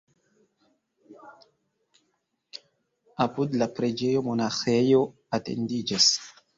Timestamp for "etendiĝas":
5.43-6.15